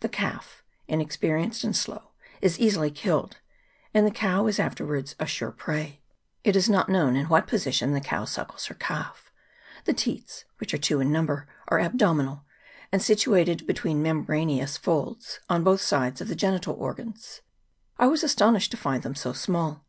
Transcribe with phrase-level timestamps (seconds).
[0.00, 3.36] The calf, inexperienced and slow, is easily killed,
[3.92, 6.00] and the cow is afterwards a sure prey.
[6.44, 9.30] It is not known in what position the cow suckles her calf.
[9.84, 12.46] The teats, which are two in number, are abdominal,
[12.90, 17.42] and situated between membranaceous folds on both sides of the genital organs.
[17.98, 19.84] I was asto nished to find them so small.